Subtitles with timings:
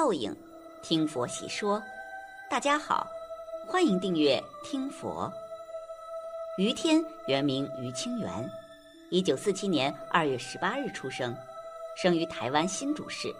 [0.00, 0.34] 报应，
[0.80, 1.82] 听佛喜说。
[2.48, 3.06] 大家好，
[3.66, 5.30] 欢迎订阅听佛。
[6.56, 8.50] 于天原名于清源，
[9.10, 11.36] 一九四七年二月十八日出生，
[11.94, 13.30] 生于台湾新竹市，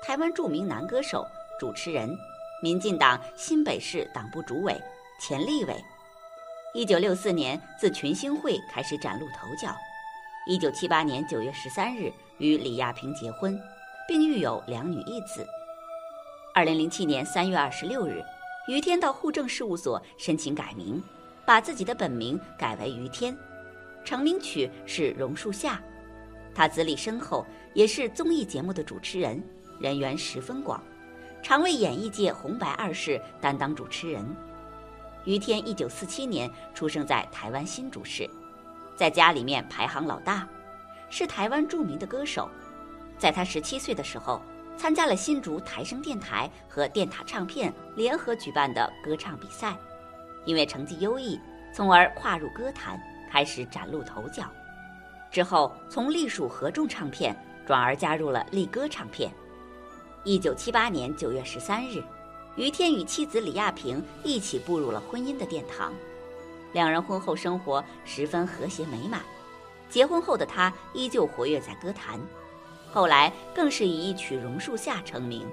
[0.00, 1.26] 台湾著名男歌手、
[1.60, 2.18] 主持人，
[2.62, 4.74] 民进党新北市党部主委、
[5.20, 5.76] 前立委。
[6.72, 9.76] 一九六四年自群星会开始崭露头角，
[10.46, 13.60] 一九七八年九月十三日与李亚平结婚，
[14.08, 15.46] 并育有两女一子。
[16.58, 18.20] 二零零七年三月二十六日。
[18.66, 21.00] 于天到户政事务所申请改名，
[21.46, 23.38] 把自己的本名改为于天，
[24.04, 25.74] 成名曲是《榕树下》。
[26.52, 29.40] 他资历深厚，也是综艺节目的主持人，
[29.78, 30.82] 人缘十分广，
[31.44, 34.26] 常为演艺界红白二世担当主持人。
[35.26, 38.28] 于天一九四七年出生在台湾新竹市，
[38.96, 40.44] 在家里面排行老大，
[41.08, 42.50] 是台湾著名的歌手。
[43.16, 44.42] 在他十七岁的时候。
[44.78, 49.76] 参加了新竹台声电台和电塔唱片联合举办的歌唱比赛，
[50.44, 51.38] 因为成绩优异，
[51.74, 54.44] 从而跨入歌坛，开始崭露头角。
[55.32, 59.30] 之后从隶属合众唱片转而加入了力歌唱片。
[60.22, 62.00] 一九七八年九月十三日，
[62.56, 65.92] 于天与妻子李亚平一起步入了婚姻的殿堂，
[66.72, 69.22] 两人婚后生活十分和谐美满。
[69.90, 72.20] 结婚后的他依旧活跃在歌坛。
[72.90, 75.46] 后来更是以一曲《榕树下》成名，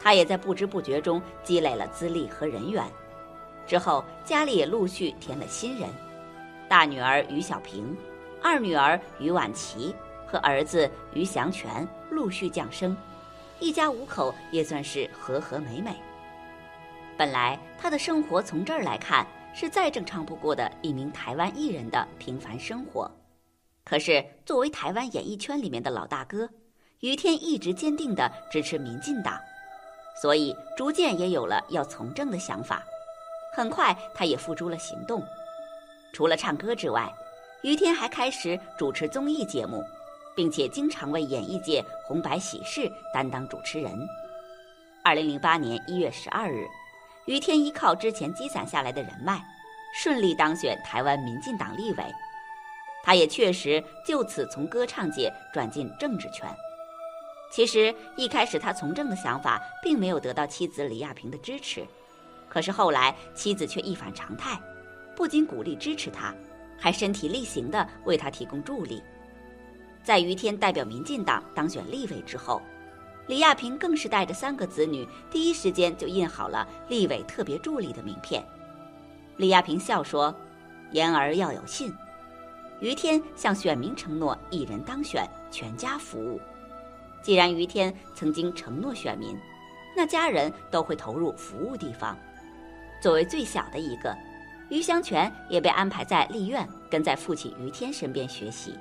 [0.00, 2.84] 他也在不知不觉中积累了资历和人缘。
[3.66, 5.88] 之后家里也陆续添了新人，
[6.68, 7.96] 大女儿于小平，
[8.42, 9.94] 二女儿于婉琪
[10.26, 12.96] 和儿子于祥全陆续降生，
[13.60, 15.94] 一家五口也算是和和美美。
[17.16, 23.10] 本来他的生活从这儿来看是再正常不过的一名台湾艺人的平凡生活。
[23.84, 26.48] 可是，作为台湾演艺圈里面的老大哥，
[27.00, 29.38] 于天一直坚定的支持民进党，
[30.20, 32.82] 所以逐渐也有了要从政的想法。
[33.54, 35.22] 很快，他也付诸了行动。
[36.12, 37.12] 除了唱歌之外，
[37.62, 39.84] 于天还开始主持综艺节目，
[40.34, 43.92] 并且经常为演艺界红白喜事担当主持人。
[45.04, 46.66] 二零零八年一月十二日，
[47.26, 49.42] 于天依靠之前积攒下来的人脉，
[49.94, 52.04] 顺利当选台湾民进党立委。
[53.02, 56.48] 他也确实就此从歌唱界转进政治圈。
[57.50, 61.84] 其实一开始他从政的想法并没有得到妻子李亚平的支持，
[62.48, 64.58] 可是后来妻子却一反常态，
[65.14, 66.34] 不仅鼓励支持他，
[66.78, 69.02] 还身体力行地为他提供助力。
[70.02, 72.62] 在于天代表民进党当选立委之后，
[73.26, 78.42] 李亚平更是带着三个子女，第一时间就印好了立委特别助理的名片。
[79.36, 80.34] 李亚平笑说
[80.92, 81.94] ：“言儿要有信。”
[82.82, 86.40] 于天向选民承诺，一人当选，全家服务。
[87.22, 89.38] 既然于天曾经承诺选民，
[89.96, 92.18] 那家人都会投入服务地方。
[93.00, 94.12] 作为最小的一个，
[94.68, 98.74] 于香全也被安排在立院，跟在父亲于天身边学习。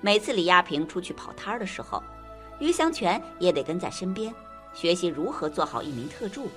[0.00, 2.02] 每次李亚平出去跑摊儿的时候，
[2.58, 4.34] 于香全也得跟在身边，
[4.72, 6.48] 学习如何做好一名特助。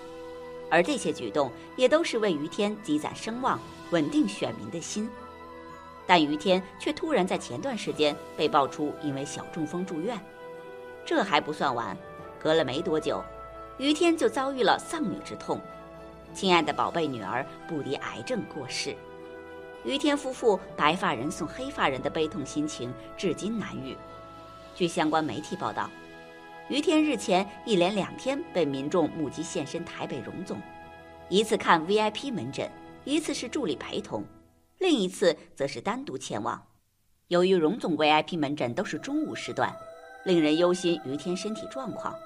[0.69, 5.09] 而这些举动也都是为于天积攒声望，稳定选民的心。
[6.07, 10.19] 但于天却突然在前段时间被爆出因为小中风住院，
[11.05, 11.95] 这还不算完，
[12.39, 13.23] 隔了没多久，
[13.77, 15.59] 于天就遭遇了丧女之痛，
[16.33, 18.95] 亲爱的宝贝女儿不敌癌症过世，
[19.83, 23.95] 于天夫妇白发人送黑发人的悲痛心情至今难愈。
[24.75, 25.89] 据相关媒体报道，
[26.67, 30.59] 于天日前一连两天被民众目击现身台北荣总，
[31.29, 32.69] 一次看 VIP 门诊，
[33.03, 34.23] 一次是助理陪同。
[34.81, 36.59] 另一次则是单独前往，
[37.27, 39.71] 由于荣总 VIP 门诊都是中午时段，
[40.23, 42.17] 令人忧心于天身体状况。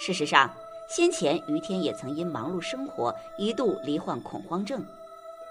[0.00, 0.50] 事实上，
[0.88, 4.82] 先前于天也曾因忙碌生活一度罹患恐慌症，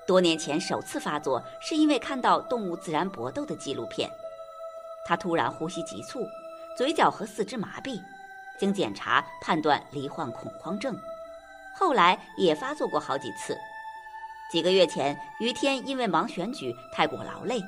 [0.07, 4.09] 多年前首次发作是因为看到动物自然搏斗的纪录片，
[5.05, 6.25] 他突然呼吸急促，
[6.75, 8.01] 嘴角和四肢麻痹，
[8.57, 10.97] 经检查判断罹患恐慌症，
[11.75, 13.55] 后来也发作过好几次。
[14.51, 17.61] 几个月前，于天因为忙选举太过劳累，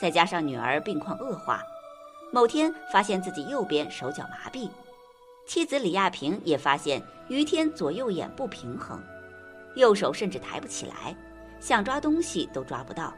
[0.00, 1.62] 再加上女儿病况恶化，
[2.32, 4.70] 某天发现自己右边手脚麻痹。
[5.46, 9.02] 妻子李亚平也发现于天左右眼不平衡，
[9.74, 11.14] 右手甚至抬不起来，
[11.58, 13.12] 想抓东西都抓不到。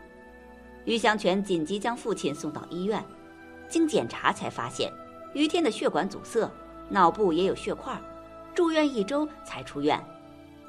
[0.86, 3.04] 于祥全紧急将父亲送到医院，
[3.68, 4.90] 经检查才发现
[5.34, 6.50] 于天的血管阻塞，
[6.88, 7.94] 脑部也有血块，
[8.54, 10.02] 住院一周才出院。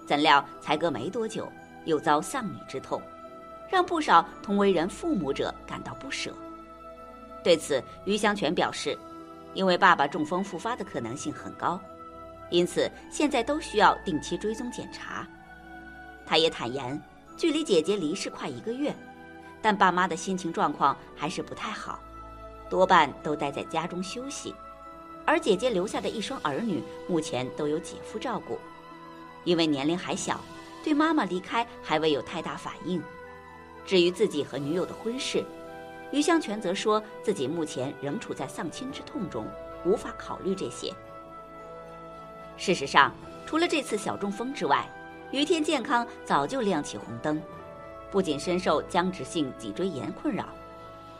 [0.05, 1.49] 怎料才隔没多久。
[1.85, 3.01] 又遭丧女之痛，
[3.69, 6.33] 让不少同为人父母者感到不舍。
[7.43, 8.97] 对此，于香全表示，
[9.53, 11.79] 因为爸爸中风复发的可能性很高，
[12.49, 15.27] 因此现在都需要定期追踪检查。
[16.25, 16.99] 他也坦言，
[17.37, 18.93] 距离姐姐离世快一个月，
[19.61, 21.99] 但爸妈的心情状况还是不太好，
[22.67, 24.53] 多半都待在家中休息。
[25.23, 28.59] 而姐姐留下的一双儿女目前都由姐夫照顾，
[29.43, 30.39] 因为年龄还小，
[30.85, 33.01] 对妈妈离开还未有太大反应。
[33.87, 35.43] 至于自己和女友的婚事，
[36.11, 39.47] 余香泉则说自己目前仍处在丧亲之痛中，
[39.83, 40.93] 无法考虑这些。
[42.55, 43.11] 事实上，
[43.47, 44.87] 除了这次小中风之外，
[45.31, 47.41] 于天健康早就亮起红灯，
[48.11, 50.49] 不仅深受僵直性脊椎炎困扰，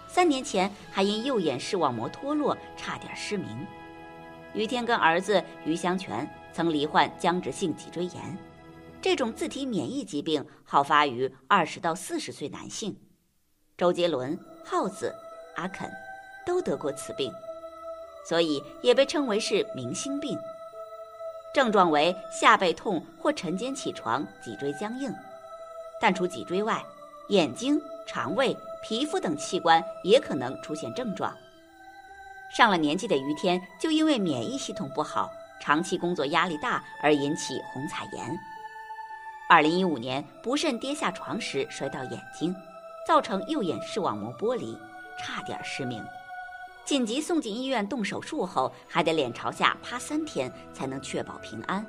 [0.08, 3.66] 三年前还因右眼视网膜脱落差点失明。
[4.54, 8.38] 于天跟儿子于香泉曾罹患僵直性脊椎炎，
[9.06, 13.00] 这种自体免疫疾病好发于二十到四十岁男性。
[13.78, 14.36] 周杰伦、
[14.66, 15.14] 耗子、
[15.58, 15.88] 阿肯
[16.44, 17.32] 都得过此病，
[18.28, 20.36] 所以也被称为是明星病。
[21.54, 25.14] 症状为下背痛或晨间起床脊椎僵硬，
[26.02, 26.84] 但除脊椎外，
[27.30, 31.32] 眼睛、肠胃、皮肤等器官也可能出现症状。
[32.58, 35.30] 上了年纪的于天，就因为免疫系统不好，
[35.62, 38.36] 长期工作压力大而引起红彩炎。
[39.48, 42.56] 二零一五年不慎跌下床时摔到眼睛，
[43.08, 44.76] 造成右眼视网膜剥离，
[45.20, 46.04] 差点失明。
[46.84, 51.86] 紧急送进医院动手术后，还得脸朝下趴三天才能确保平安。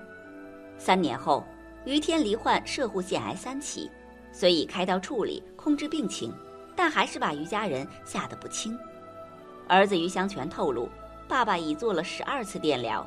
[0.77, 1.45] 三年后，
[1.87, 3.91] 于天罹患射护腺癌三期，
[4.33, 6.35] 虽已开刀处理控制病情，
[6.75, 8.79] 但还是把于家人吓得不轻。
[9.67, 10.91] 儿子于香全透露，
[11.27, 13.07] 爸爸已做了十二次电疗，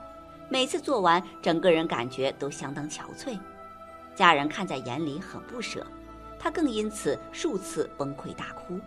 [0.49, 3.37] 每次做完，整个人感觉都相当憔悴，
[4.15, 5.85] 家人看在眼里很不舍，
[6.37, 8.79] 他更因此数次崩溃大哭。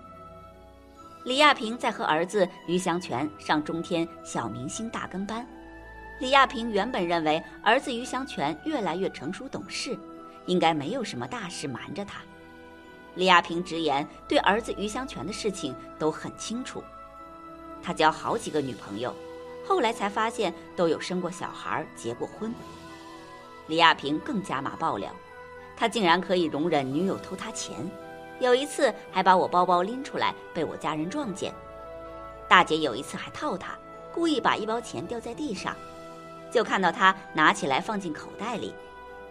[1.25, 5.47] 李亚平在和儿子于香全上中天小明星大跟班，
[6.21, 9.97] 李亚平原本认为儿子于香全越来越成熟懂事，
[10.47, 12.21] 应该没有什么大事瞒着他。
[13.15, 16.83] 李亚平直言，对儿子于香全的事情都很清楚。
[17.83, 19.15] 他交好几个女朋友，
[19.67, 22.53] 后来才发现都有生过小孩、结过婚。
[23.67, 25.11] 李亚平更加码爆料，
[25.77, 27.77] 他竟然可以容忍女友偷他钱，
[28.41, 31.53] 有一次还把我包包拎出来被我家人撞见。
[32.49, 33.79] 大姐有一次还套他，
[34.13, 35.75] 故意把一包钱掉在地上，
[36.51, 38.75] 就看到他拿起来放进口袋里。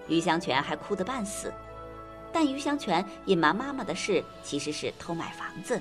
[0.07, 1.53] 于香泉还哭得半死，
[2.33, 5.79] 但于香泉隐瞒妈妈的事其实是偷买房子。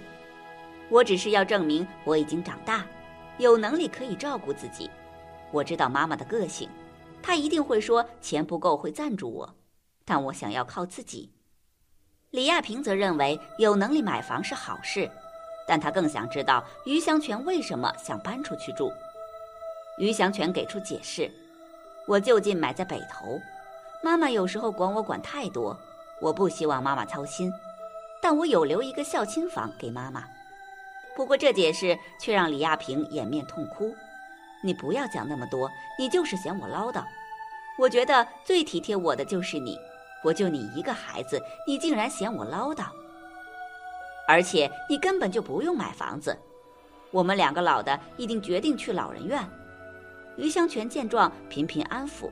[0.88, 2.85] 我只是要证明我已经长大，
[3.38, 4.91] 有能力可以照顾自己。
[5.50, 6.69] 我知道妈妈的个性，
[7.22, 9.55] 他一定会说钱不够会赞助我，
[10.05, 11.31] 但我想要靠自己。
[12.31, 15.11] 李亚平则认为有能力买房是好事，
[15.67, 18.90] 但他更想知道于祥全为什么想搬出去住。
[19.99, 21.31] 于祥全给出解释：
[22.06, 23.38] 我就近买在北头，
[24.02, 25.76] 妈妈有时候管我管太多，
[26.20, 27.52] 我不希望妈妈操心，
[28.23, 30.25] 但我有留一个孝亲房给妈妈。
[31.16, 33.94] 不过这解释却让李亚平掩面痛哭。
[34.62, 37.05] 你不要讲那么多，你就是嫌我唠叨。
[37.79, 39.79] 我觉得最体贴我的就是你，
[40.23, 42.85] 我就你一个孩子，你竟然嫌我唠叨。
[44.29, 46.37] 而且你根本就不用买房子，
[47.11, 49.43] 我们两个老的已经决定去老人院。
[50.37, 52.31] 余香泉见状频频安抚，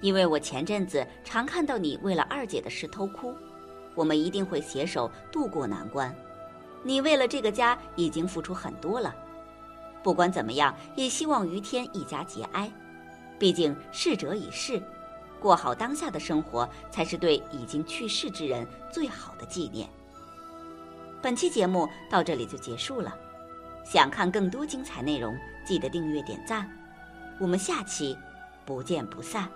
[0.00, 3.34] 因为我前阵子常看到你为了二姐的事偷哭，
[3.94, 6.14] 我们一定会携手度过难关。
[6.82, 9.14] 你为了这个家已经付出很多了，
[10.02, 12.70] 不管怎么样，也希望于天一家节哀。
[13.38, 14.82] 毕竟逝者已逝，
[15.40, 19.88] 过好当下的生活才是对已经去世之人最好的纪念。
[21.20, 23.14] 本期节目到这里就结束了，
[23.84, 26.68] 想看更多精彩内容，记得订阅点赞。
[27.38, 28.16] 我们下期
[28.64, 29.48] 不见不散。